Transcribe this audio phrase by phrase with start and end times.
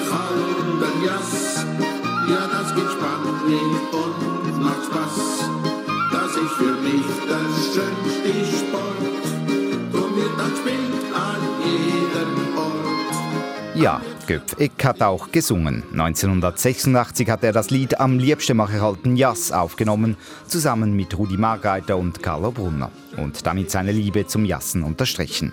[0.00, 1.64] den Jass.
[2.28, 3.42] Ja, das geht spannend
[3.92, 5.48] und macht Spaß.
[6.12, 9.92] Das ist für mich der schönste Sport.
[9.92, 13.76] Drum wird dann gespielt an jedem Ort.
[13.76, 15.82] Ja, Göpf Eck hat auch gesungen.
[15.92, 21.36] 1986 hat er das Lied Am liebsten mache ich halten Jass aufgenommen, zusammen mit Rudi
[21.36, 25.52] Margeiter und Carlo Brunner und damit seine Liebe zum Jassen unterstrichen.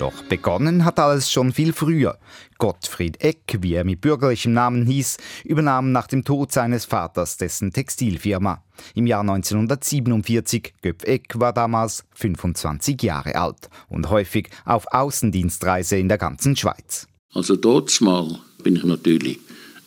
[0.00, 2.18] Doch begonnen hat alles schon viel früher.
[2.56, 7.70] Gottfried Eck, wie er mit bürgerlichem Namen hieß, übernahm nach dem Tod seines Vaters dessen
[7.70, 8.64] Textilfirma.
[8.94, 16.08] Im Jahr 1947, Göpf Eck war damals 25 Jahre alt und häufig auf Außendienstreise in
[16.08, 17.06] der ganzen Schweiz.
[17.34, 19.38] Also dort mal bin ich natürlich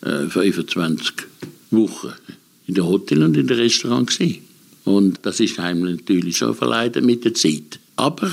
[0.02, 1.12] äh, 25
[1.72, 2.12] Wochen
[2.68, 4.44] in der Hotel und in der Restaurant gewesen.
[4.84, 7.80] Und das ist einem natürlich schon verleidet mit der Zeit.
[7.96, 8.30] Aber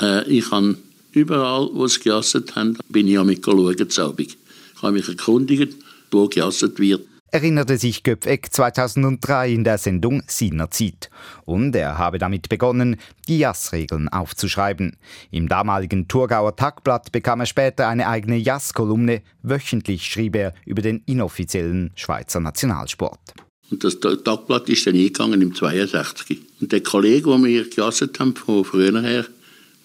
[0.00, 0.76] äh, ich habe
[1.14, 3.76] Überall, wo sie gejasset haben, bin ich auch mit schauen,
[4.18, 4.36] Ich
[4.82, 5.76] habe mich erkundigt,
[6.10, 7.06] wo gejasset wird.
[7.30, 11.10] Erinnerte sich Göpfeck 2003 in der Sendung Siener Zeit.
[11.44, 12.96] Und er habe damit begonnen,
[13.28, 14.96] die Jassregeln aufzuschreiben.
[15.30, 19.22] Im damaligen Thurgauer Tagblatt bekam er später eine eigene Jasskolumne.
[19.42, 23.34] Wöchentlich schrieb er über den inoffiziellen Schweizer Nationalsport.
[23.70, 26.40] Und das Tagblatt ist dann eingegangen im 62.
[26.60, 29.26] Und der Kollege, den wir gejasset haben von früher her,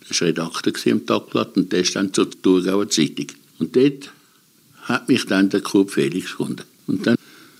[0.09, 3.27] war Redakteur im Tagblatt und der ist dann zur Thurgauer Zeitung.
[3.59, 4.11] Und dort
[4.83, 6.63] hat mich dann der Kurt Felix gefunden.
[6.88, 7.15] Und dann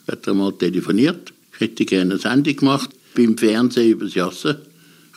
[0.08, 4.56] hat er mal telefoniert, ich hätte gerne eine Sendung gemacht, beim Fernsehen über das Jassen.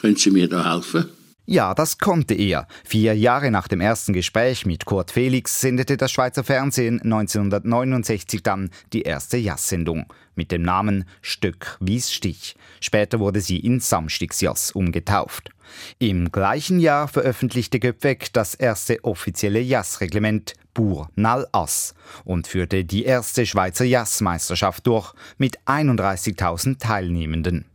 [0.01, 1.05] Können Sie mir da helfen?
[1.45, 2.69] Ja, das konnte er.
[2.85, 8.71] Vier Jahre nach dem ersten Gespräch mit Kurt Felix sendete das Schweizer Fernsehen 1969 dann
[8.93, 12.55] die erste Jass-Sendung mit dem Namen Stück wie's Stich.
[12.81, 15.51] Später wurde sie in Samstigsjass umgetauft.
[15.99, 23.05] Im gleichen Jahr veröffentlichte Göpweg das erste offizielle Jassreglement Bur Nal Ass und führte die
[23.05, 27.67] erste Schweizer Jassmeisterschaft durch mit 31.000 Teilnehmenden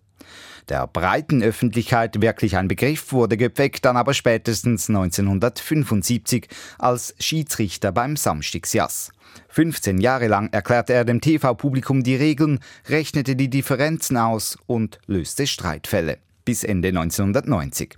[0.70, 6.48] der breiten Öffentlichkeit wirklich ein Begriff wurde Göpfek dann aber spätestens 1975
[6.78, 9.12] als Schiedsrichter beim Samstigsjass.
[9.50, 15.48] 15 Jahre lang erklärte er dem TV-Publikum die Regeln, rechnete die Differenzen aus und löste
[15.48, 16.18] Streitfälle.
[16.46, 17.98] Bis Ende 1990.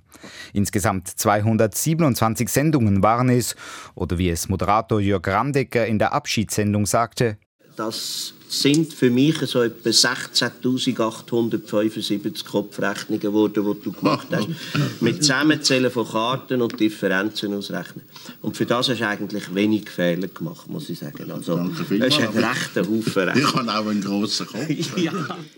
[0.53, 3.56] Insgesamt 227 Sendungen waren es,
[3.94, 7.38] oder wie es Moderator Jörg Randecker in der Abschiedssendung sagte,
[7.75, 14.48] das sind für mich so etwa 16.875 Kopfrechnungen geworden, die du gemacht hast.
[15.02, 18.06] Mit Zusammenzählen von Karten und Differenzen ausrechnen.
[18.42, 21.32] Und für das hast du eigentlich wenig Fehler gemacht, muss ich sagen.
[21.32, 24.68] Also, das ist ein rechter Haufen Ich habe auch einen grossen Kopf.
[24.98, 25.12] ja.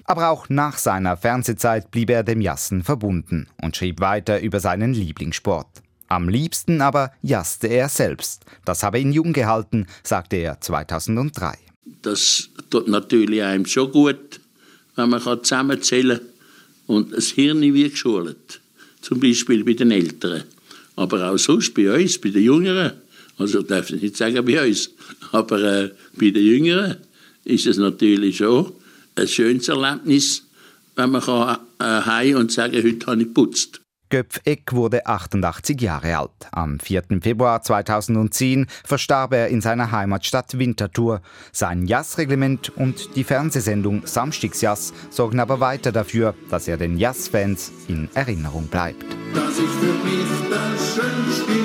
[0.04, 4.94] Aber auch nach seiner Fernsehzeit blieb er dem Jassen verbunden und schrieb weiter über seinen
[4.94, 5.82] Lieblingssport.
[6.10, 8.44] Am liebsten aber jasste er selbst.
[8.66, 11.71] Das habe ihn jung gehalten, sagte er 2003
[12.02, 14.40] das tut natürlich einem schon gut,
[14.96, 16.28] wenn man zusammenzählen kann
[16.88, 18.60] und das Hirn wird geschult.
[19.02, 20.44] Zum Beispiel bei den Älteren.
[20.96, 22.92] Aber auch sonst bei uns, bei den Jüngeren.
[23.38, 24.92] Also ich darf nicht sagen bei uns,
[25.32, 26.98] aber äh, bei den Jüngeren
[27.46, 28.74] ist es natürlich schon
[29.16, 30.44] ein schönes Erlebnis,
[30.96, 33.82] wenn man kann, äh, heim und sagen, heute habe ich geputzt.
[34.12, 36.30] Göpf-Eck wurde 88 Jahre alt.
[36.52, 37.04] Am 4.
[37.22, 41.22] Februar 2010 verstarb er in seiner Heimatstadt Winterthur.
[41.52, 48.10] Sein Jazzreglement und die Fernsehsendung Samstigsjass sorgen aber weiter dafür, dass er den Jazzfans in
[48.14, 49.06] Erinnerung bleibt.
[49.34, 50.22] Das ist für mich
[50.94, 51.61] schönste Sport.